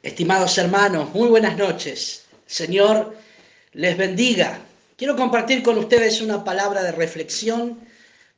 [0.00, 2.22] Estimados hermanos, muy buenas noches.
[2.46, 3.16] Señor,
[3.72, 4.60] les bendiga.
[4.96, 7.80] Quiero compartir con ustedes una palabra de reflexión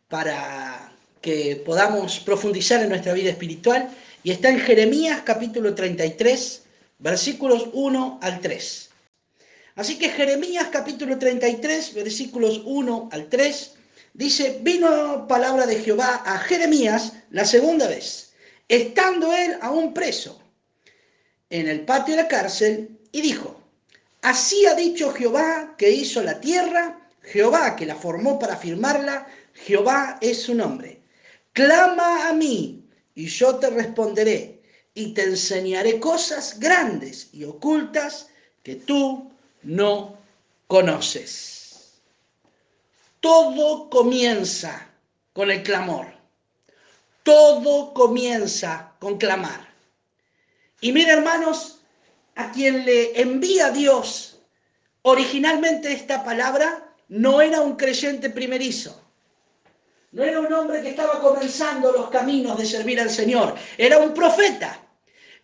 [0.08, 3.90] para que podamos profundizar en nuestra vida espiritual
[4.22, 6.62] y está en Jeremías capítulo 33,
[6.98, 8.90] versículos 1 al 3.
[9.76, 13.74] Así que Jeremías capítulo 33, versículos 1 al 3,
[14.14, 18.32] dice, vino palabra de Jehová a Jeremías la segunda vez,
[18.66, 20.40] estando él aún preso
[21.50, 23.60] en el patio de la cárcel y dijo,
[24.22, 30.18] así ha dicho Jehová que hizo la tierra, Jehová que la formó para firmarla, Jehová
[30.20, 31.02] es su nombre.
[31.52, 32.84] Clama a mí
[33.14, 34.62] y yo te responderé
[34.94, 38.28] y te enseñaré cosas grandes y ocultas
[38.62, 39.30] que tú
[39.62, 40.18] no
[40.66, 42.00] conoces.
[43.20, 44.88] Todo comienza
[45.32, 46.06] con el clamor.
[47.22, 49.69] Todo comienza con clamar.
[50.80, 51.80] Y mira, hermanos,
[52.36, 54.38] a quien le envía Dios
[55.02, 59.00] originalmente esta palabra no era un creyente primerizo.
[60.12, 63.54] No era un hombre que estaba comenzando los caminos de servir al Señor.
[63.78, 64.80] Era un profeta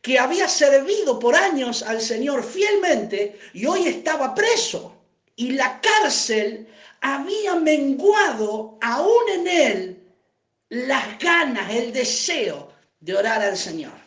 [0.02, 4.96] que había servido por años al Señor fielmente y hoy estaba preso.
[5.36, 6.66] Y la cárcel
[7.00, 10.02] había menguado aún en él
[10.68, 14.05] las ganas, el deseo de orar al Señor.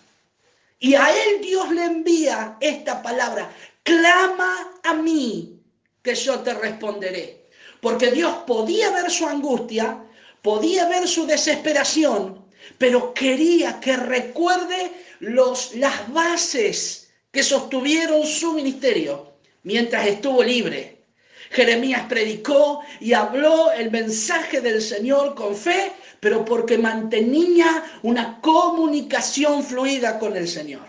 [0.80, 3.52] Y a él Dios le envía esta palabra,
[3.83, 5.59] clama a mí,
[6.02, 7.47] que yo te responderé.
[7.81, 10.02] Porque Dios podía ver su angustia,
[10.41, 12.45] podía ver su desesperación,
[12.77, 21.03] pero quería que recuerde los, las bases que sostuvieron su ministerio mientras estuvo libre.
[21.52, 29.64] Jeremías predicó y habló el mensaje del Señor con fe, pero porque mantenía una comunicación
[29.64, 30.88] fluida con el Señor.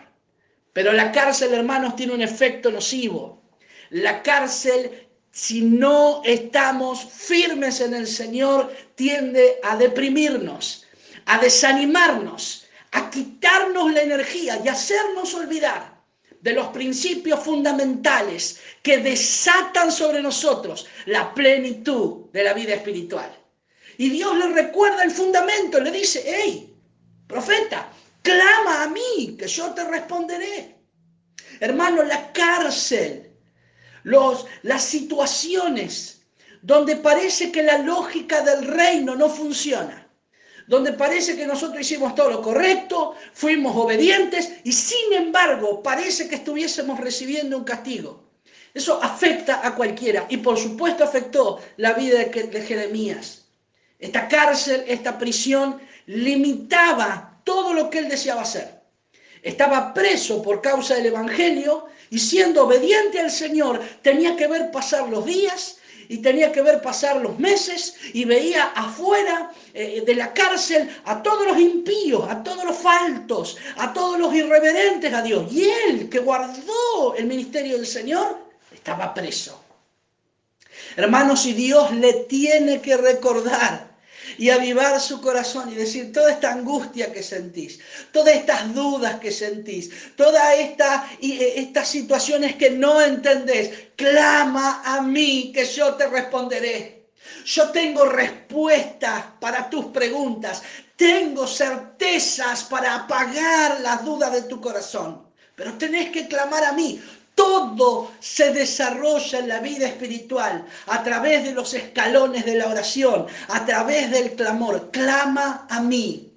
[0.73, 3.42] Pero la cárcel, hermanos, tiene un efecto nocivo.
[3.91, 10.86] La cárcel, si no estamos firmes en el Señor, tiende a deprimirnos,
[11.27, 16.01] a desanimarnos, a quitarnos la energía y hacernos olvidar
[16.41, 23.39] de los principios fundamentales que desatan sobre nosotros la plenitud de la vida espiritual.
[24.00, 26.74] Y Dios le recuerda el fundamento, le dice, hey,
[27.27, 30.74] profeta, clama a mí, que yo te responderé.
[31.61, 33.30] Hermano, la cárcel,
[34.05, 36.22] los, las situaciones
[36.62, 40.08] donde parece que la lógica del reino no funciona,
[40.67, 46.36] donde parece que nosotros hicimos todo lo correcto, fuimos obedientes y sin embargo parece que
[46.36, 48.30] estuviésemos recibiendo un castigo.
[48.72, 53.39] Eso afecta a cualquiera y por supuesto afectó la vida de Jeremías.
[54.00, 58.80] Esta cárcel, esta prisión limitaba todo lo que él deseaba hacer.
[59.42, 65.08] Estaba preso por causa del Evangelio y siendo obediente al Señor tenía que ver pasar
[65.08, 65.77] los días
[66.08, 71.22] y tenía que ver pasar los meses y veía afuera eh, de la cárcel a
[71.22, 75.50] todos los impíos, a todos los faltos, a todos los irreverentes a Dios.
[75.52, 78.38] Y él, que guardó el ministerio del Señor,
[78.72, 79.62] estaba preso.
[80.96, 83.89] Hermanos, si Dios le tiene que recordar
[84.39, 87.80] y avivar su corazón y decir toda esta angustia que sentís,
[88.13, 95.01] todas estas dudas que sentís, todas esta, eh, estas situaciones que no entendés, clama a
[95.01, 97.01] mí que yo te responderé.
[97.45, 100.62] Yo tengo respuestas para tus preguntas,
[100.97, 107.01] tengo certezas para apagar las dudas de tu corazón, pero tenés que clamar a mí.
[107.40, 113.27] Todo se desarrolla en la vida espiritual a través de los escalones de la oración,
[113.48, 114.90] a través del clamor.
[114.90, 116.34] Clama a mí,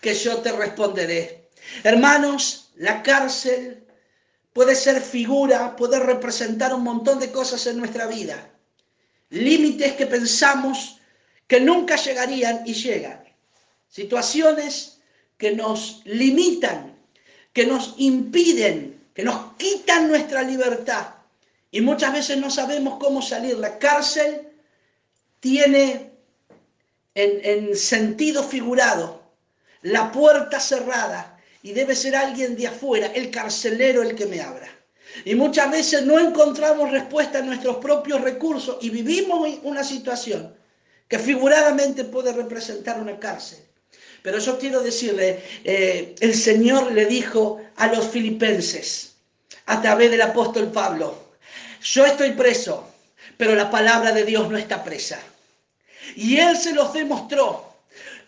[0.00, 1.48] que yo te responderé.
[1.82, 3.84] Hermanos, la cárcel
[4.52, 8.48] puede ser figura, puede representar un montón de cosas en nuestra vida.
[9.30, 11.00] Límites que pensamos
[11.48, 13.24] que nunca llegarían y llegan.
[13.88, 15.00] Situaciones
[15.36, 16.96] que nos limitan,
[17.52, 21.06] que nos impiden que nos quitan nuestra libertad
[21.70, 23.56] y muchas veces no sabemos cómo salir.
[23.58, 24.48] La cárcel
[25.40, 26.12] tiene
[27.14, 29.22] en, sentido figurado
[29.82, 34.68] la puerta cerrada y debe ser alguien de afuera, el carcelero el que me abra.
[35.24, 40.54] Y muchas veces no encontramos respuesta a nuestros propios recursos y vivimos una situación
[41.08, 43.58] que figuradamente puede representar una cárcel.
[44.24, 49.16] Pero yo quiero decirle, eh, el Señor le dijo a los filipenses,
[49.66, 51.34] a través del apóstol Pablo,
[51.82, 52.88] yo estoy preso,
[53.36, 55.20] pero la palabra de Dios no está presa.
[56.16, 57.74] Y él se los demostró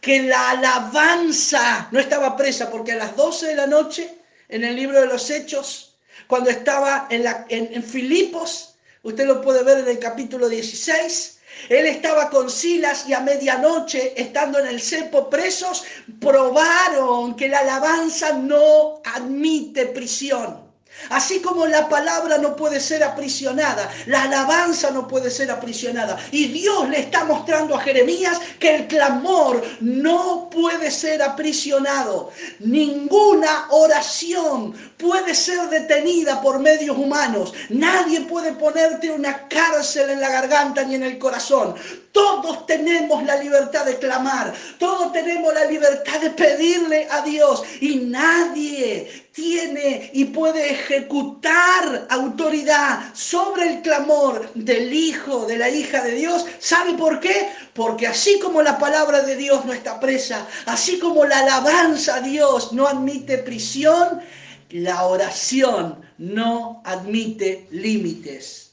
[0.03, 4.19] que la alabanza no estaba presa, porque a las 12 de la noche,
[4.51, 5.97] en el libro de los Hechos,
[6.27, 12.31] cuando estaba en, en, Filipos, usted lo puede ver en el capítulo 16, él estaba
[12.31, 15.85] con Silas y a medianoche, estando en el cepo presos,
[16.21, 20.66] probaron que la alabanza no admite prisión.
[21.11, 26.19] Así como la palabra no puede ser aprisionada, la alabanza no puede ser aprisionada.
[26.33, 32.31] Y Dios le está mostrando a Jeremías que el clamor no puede ser aprisionado.
[32.59, 37.53] Ninguna oración puede ser detenida por medios humanos.
[37.69, 41.75] Nadie puede ponerte una cárcel en la garganta ni en el corazón.
[42.13, 47.97] Todos tenemos la libertad de clamar, todos tenemos la libertad de pedirle a Dios y
[47.97, 56.13] nadie tiene y puede ejecutar autoridad sobre el clamor del hijo, de la hija de
[56.13, 56.47] Dios.
[56.59, 57.51] ¿Sabe por qué?
[57.75, 62.21] Porque así como la palabra de Dios no está presa, así como la alabanza a
[62.23, 64.23] Dios no admite prisión,
[64.71, 68.73] la oración no admite límites.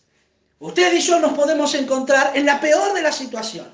[0.60, 3.68] Usted y yo nos podemos encontrar en la peor de la situación,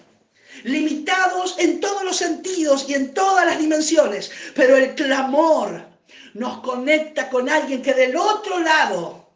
[0.63, 5.88] limitados en todos los sentidos y en todas las dimensiones, pero el clamor
[6.33, 9.29] nos conecta con alguien que del otro lado,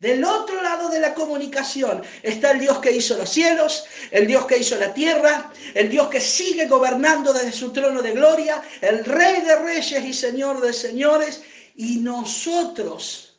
[0.00, 4.46] del otro lado de la comunicación está el Dios que hizo los cielos, el Dios
[4.46, 9.04] que hizo la tierra, el Dios que sigue gobernando desde su trono de gloria, el
[9.04, 11.42] Rey de reyes y Señor de señores,
[11.76, 13.38] y nosotros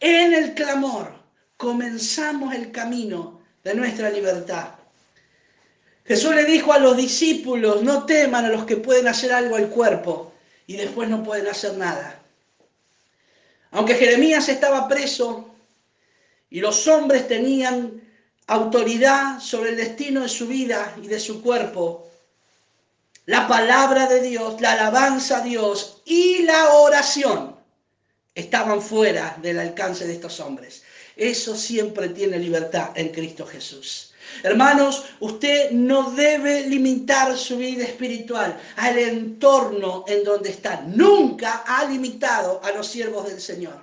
[0.00, 1.12] en el clamor
[1.58, 4.70] comenzamos el camino de nuestra libertad.
[6.04, 9.68] Jesús le dijo a los discípulos, no teman a los que pueden hacer algo al
[9.68, 10.32] cuerpo
[10.66, 12.21] y después no pueden hacer nada.
[13.72, 15.48] Aunque Jeremías estaba preso
[16.50, 18.02] y los hombres tenían
[18.46, 22.08] autoridad sobre el destino de su vida y de su cuerpo,
[23.26, 27.56] la palabra de Dios, la alabanza a Dios y la oración
[28.34, 30.82] estaban fuera del alcance de estos hombres.
[31.16, 34.11] Eso siempre tiene libertad en Cristo Jesús.
[34.42, 40.82] Hermanos, usted no debe limitar su vida espiritual al entorno en donde está.
[40.82, 43.82] Nunca ha limitado a los siervos del Señor.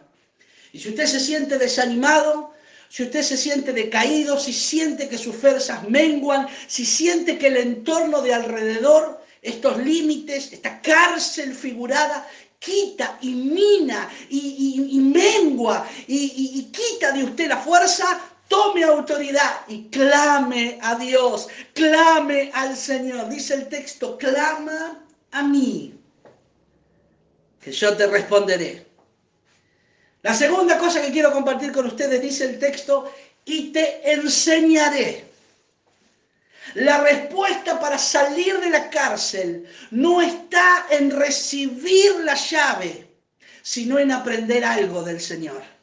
[0.72, 2.54] Y si usted se siente desanimado,
[2.90, 7.58] si usted se siente decaído, si siente que sus fuerzas menguan, si siente que el
[7.58, 12.28] entorno de alrededor, estos límites, esta cárcel figurada,
[12.60, 18.20] quita y mina y, mengua y, quita de usted la fuerza,
[18.50, 23.30] tome autoridad y clame a Dios, clame al Señor.
[23.30, 25.98] Dice el texto, clama a mí,
[27.62, 28.86] que yo te responderé.
[30.22, 33.14] La segunda cosa que quiero compartir con ustedes, dice el texto,
[33.46, 35.30] y te enseñaré.
[36.76, 43.08] La respuesta para salir de la cárcel no está en recibir la llave,
[43.62, 45.79] sino en aprender algo del Señor.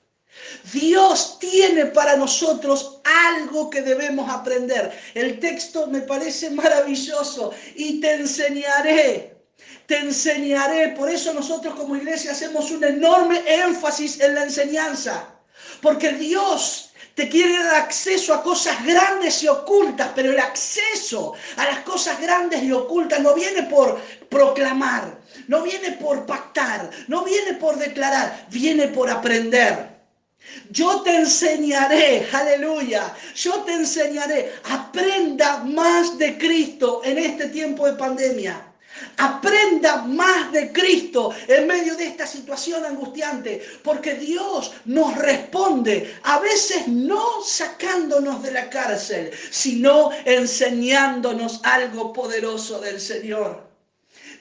[0.73, 4.93] Dios tiene para nosotros algo que debemos aprender.
[5.15, 9.37] El texto me parece maravilloso y te enseñaré.
[9.87, 10.89] Te enseñaré.
[10.89, 15.29] Por eso nosotros como iglesia hacemos un enorme énfasis en la enseñanza.
[15.81, 21.65] Porque Dios te quiere dar acceso a cosas grandes y ocultas, pero el acceso a
[21.65, 23.99] las cosas grandes y ocultas no viene por
[24.29, 25.19] proclamar,
[25.49, 29.96] no viene por pactar, no viene por declarar, viene por aprender.
[30.71, 37.95] Yo te enseñaré, aleluya, yo te enseñaré, aprenda más de Cristo en este tiempo de
[37.95, 38.63] pandemia.
[39.19, 46.39] Aprenda más de Cristo en medio de esta situación angustiante, porque Dios nos responde, a
[46.39, 53.66] veces no sacándonos de la cárcel, sino enseñándonos algo poderoso del Señor.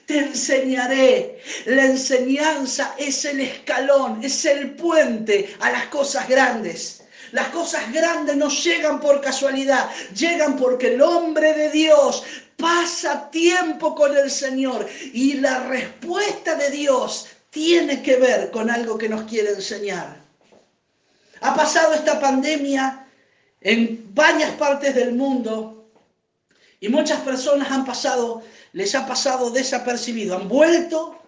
[0.06, 1.40] Te enseñaré.
[1.66, 7.02] La enseñanza es el escalón, es el puente a las cosas grandes.
[7.32, 12.22] Las cosas grandes no llegan por casualidad, llegan porque el hombre de Dios
[12.56, 18.96] pasa tiempo con el Señor y la respuesta de Dios tiene que ver con algo
[18.96, 20.16] que nos quiere enseñar.
[21.40, 23.06] Ha pasado esta pandemia
[23.60, 25.75] en varias partes del mundo
[26.80, 28.42] y muchas personas han pasado,
[28.72, 31.18] les ha pasado desapercibido, han vuelto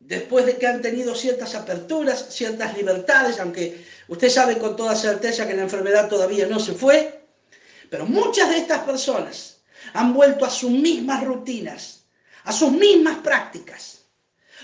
[0.00, 5.46] después de que han tenido ciertas aperturas, ciertas libertades, aunque usted sabe con toda certeza
[5.46, 7.24] que la enfermedad todavía no se fue,
[7.90, 9.58] pero muchas de estas personas
[9.94, 12.04] han vuelto a sus mismas rutinas,
[12.44, 14.02] a sus mismas prácticas.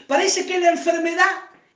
[0.07, 1.25] Parece que la enfermedad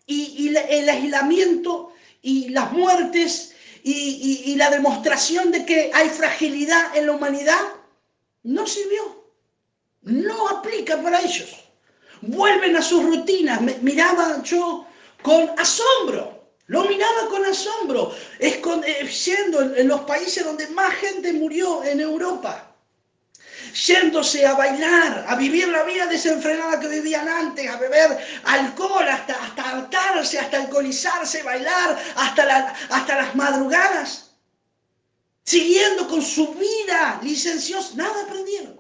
[0.06, 7.06] y, el aislamiento y las muertes y, y la demostración de que hay fragilidad en
[7.06, 7.77] la humanidad
[8.48, 9.02] no sirvió.
[10.02, 11.50] No aplica para ellos.
[12.22, 13.60] Vuelven a sus rutinas.
[13.82, 14.86] Miraba yo
[15.22, 18.62] con asombro Lo miraba con asombro, eh,
[19.26, 22.64] yendo en los países donde más gente murió en Europa
[23.86, 29.34] yéndose a bailar, a vivir la vida desenfrenada que vivían antes, a beber alcohol, hasta,
[29.34, 34.27] hasta hartarse, hasta alcoholizarse, bailar, hasta, hasta las madrugadas,
[35.48, 38.78] siguiendo con su vida licenciosa, nada aprendieron,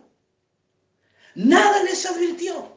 [1.34, 2.76] nada les advirtió.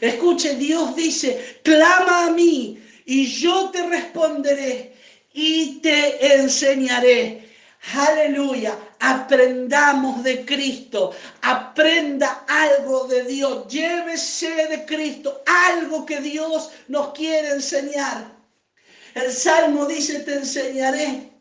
[0.00, 4.96] Escuche, Dios dice, clama a mí y yo te responderé
[5.34, 7.46] y te enseñaré.
[7.92, 17.12] Aleluya, aprendamos de Cristo, aprenda algo de Dios, llévese de Cristo, algo que Dios nos
[17.12, 18.34] quiere enseñar.
[19.14, 21.31] El Salmo dice, te enseñaré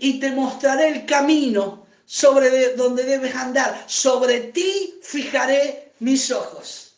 [0.00, 3.84] y te mostraré el camino sobre donde debes andar.
[3.86, 6.94] Sobre ti fijaré mis ojos.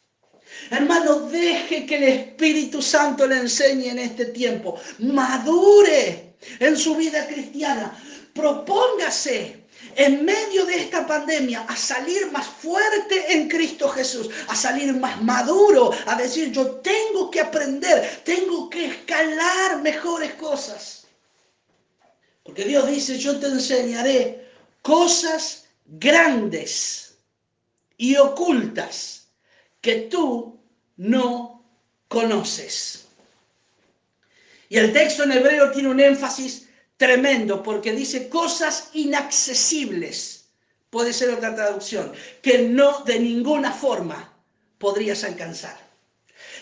[0.71, 4.81] Hermano, deje que el Espíritu Santo le enseñe en este tiempo.
[4.99, 7.97] Madure en su vida cristiana.
[8.35, 9.65] Propóngase
[9.97, 15.21] en medio de esta pandemia a salir más fuerte en Cristo Jesús, a salir más
[15.23, 21.00] maduro, a decir yo tengo que aprender, tengo que escalar mejores cosas.
[22.50, 24.45] Porque Dios dice, yo te enseñaré
[24.83, 27.14] cosas grandes
[27.97, 29.28] y ocultas
[29.80, 30.59] que tú
[30.97, 31.64] no
[32.09, 33.07] conoces.
[34.69, 40.47] Y el texto en hebreo tiene un énfasis tremendo porque dice cosas inaccesibles,
[40.90, 44.35] puede ser otra traducción, que no de ninguna forma
[44.78, 45.89] podrías alcanzar.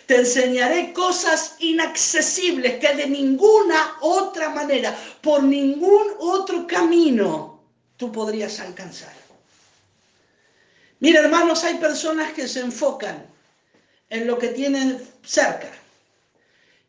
[0.09, 7.61] Te enseñaré cosas inaccesibles que de ninguna otra manera, por ningún otro camino,
[7.99, 9.13] tú podrías alcanzar.
[11.01, 13.27] Mira, hermanos, hay personas que se enfocan
[14.09, 15.71] en lo que tienen cerca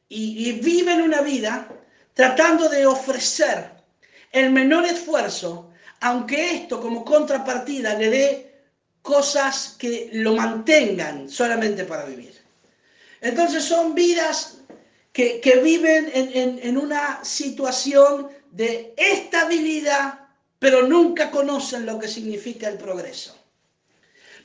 [0.07, 1.67] y, viven una vida
[2.13, 3.69] tratando de ofrecer
[4.31, 8.61] el menor esfuerzo, aunque esto como contrapartida le dé
[9.01, 12.38] cosas que lo mantengan solamente para vivir.
[13.21, 14.59] Entonces son vidas
[15.13, 20.27] que, viven en, en una situación de estabilidad,
[20.59, 23.35] pero nunca conocen lo que significa el progreso.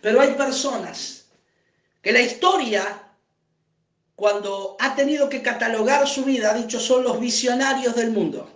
[0.00, 1.26] Pero hay personas
[2.02, 3.04] que la historia
[4.16, 8.48] cuando ha tenido que catalogar su vida, ha dicho, son los visionarios del mundo.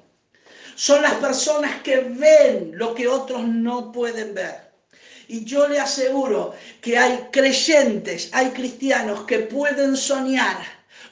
[0.77, 4.68] Son las personas que ven lo que otros no pueden ver.
[5.29, 10.57] Y yo le aseguro que hay creyentes, hay cristianos que pueden soñar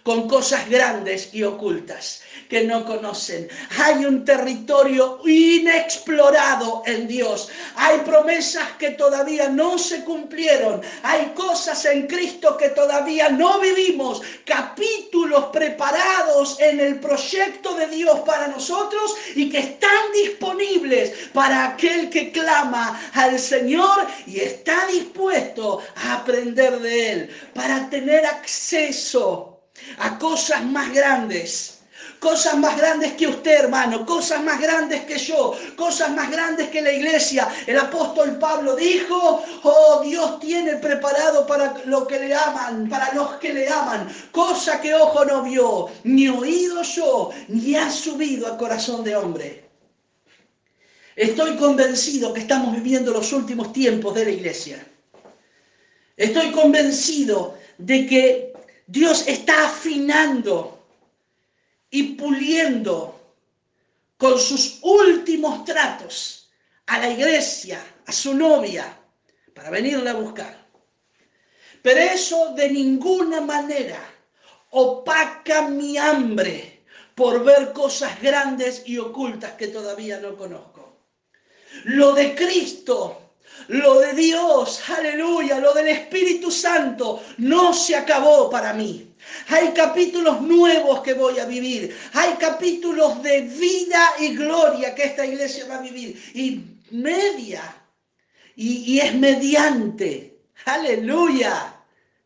[0.03, 3.49] con cosas grandes y ocultas que no conocen.
[3.79, 7.49] Hay un territorio inexplorado en Dios.
[7.77, 10.81] Hay promesas que todavía no se cumplieron.
[11.03, 14.23] Hay cosas en Cristo que todavía no vivimos.
[14.45, 22.11] Capítulos preparados en el proyecto de Dios para nosotros y que están disponibles para aquel
[22.11, 29.61] que clama al Señor y está dispuesto a aprender de Él para tener acceso
[29.99, 31.76] a cosas más grandes.
[32.21, 36.83] Cosas más grandes que usted, hermano, cosas más grandes que yo, cosas más grandes que
[36.83, 37.49] la iglesia.
[37.67, 43.35] El apóstol Pablo dijo, oh Dios tiene preparado para lo que le aman, para los
[43.35, 48.57] que le aman, cosa que ojo no vio, ni oído yo, ni ha subido al
[48.57, 49.65] corazón de hombre.
[51.17, 54.87] Estoy convencido que estamos viviendo los últimos tiempos de la iglesia.
[56.17, 58.53] Estoy convencido de que
[58.87, 60.76] Dios está afinando
[61.97, 63.19] y puliendo
[64.19, 66.51] con sus últimos tratos
[66.85, 68.95] a la iglesia, a su novia,
[69.55, 70.67] para venirla a buscar.
[71.81, 73.99] Pero eso de ninguna manera
[74.73, 76.83] opaca mi hambre
[77.15, 80.99] por ver cosas grandes y ocultas que todavía no conozco.
[81.85, 83.27] Lo de Cristo
[83.69, 89.16] lo de Dios, aleluya, lo del Espíritu Santo no se acabó para mí.
[89.49, 91.97] Hay capítulos nuevos que voy a vivir.
[92.13, 96.21] Hay capítulos de vida y gloria que esta iglesia va a vivir.
[96.35, 97.63] Y media.
[98.55, 100.39] Y, es mediante.
[100.65, 101.75] Aleluya.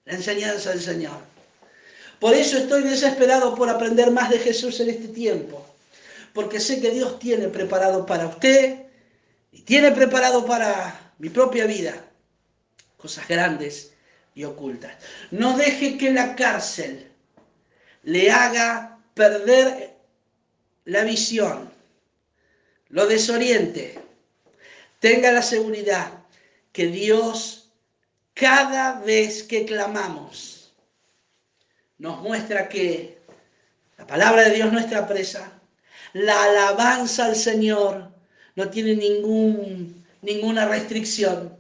[0.04, 1.18] La enseñanza del Señor.
[2.18, 5.66] Por eso estoy desesperado por aprender más de Jesús en este tiempo.
[6.32, 8.86] Porque sé que Dios tiene preparado para usted
[9.52, 12.04] y tiene preparado para mi propia vida,
[12.96, 13.90] cosas grandes
[14.34, 14.92] y ocultas.
[15.30, 17.10] No deje que la cárcel
[18.02, 19.96] le haga perder
[20.84, 21.70] la visión,
[22.88, 23.98] lo desoriente.
[24.98, 26.12] Tenga la seguridad
[26.72, 27.70] que Dios,
[28.34, 30.72] cada vez que clamamos,
[31.98, 33.18] nos muestra que
[33.98, 35.52] La palabra de Dios nuestra presa.
[36.14, 38.10] La alabanza al Señor
[38.56, 41.54] no tiene ningún, ninguna restricción.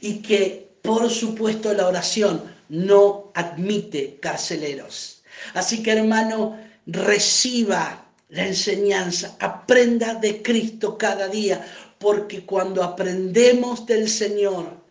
[0.00, 5.22] Y que, por supuesto, la oración no admite carceleros.
[5.54, 11.64] Así que, hermano, reciba la enseñanza, aprenda de Cristo cada día,
[11.98, 14.82] porque cuando aprendemos del Señor,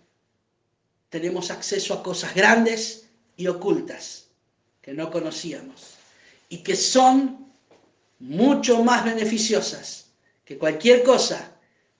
[1.09, 4.27] tenemos acceso a cosas grandes y ocultas
[4.81, 5.95] que no conocíamos
[6.47, 7.51] y que son
[8.19, 10.05] mucho más beneficiosas
[10.45, 11.51] que cualquier cosa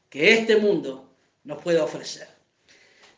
[0.10, 1.10] que este mundo
[1.44, 2.28] nos pueda ofrecer.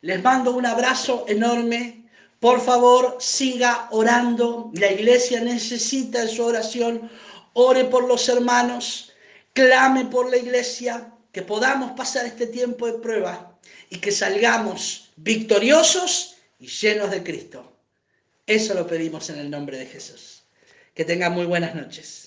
[0.03, 2.09] Les mando un abrazo enorme.
[2.41, 4.69] Por favor, siga orando.
[4.73, 7.09] La iglesia necesita su oración.
[7.53, 9.13] Ore por los hermanos.
[9.53, 11.09] Clame por la iglesia.
[11.31, 13.57] Que podamos pasar este tiempo de prueba
[13.89, 17.71] y que salgamos victoriosos y llenos de Cristo.
[18.45, 20.43] Eso lo pedimos en el nombre de Jesús.
[20.93, 22.22] Que tengan muy buenas noches.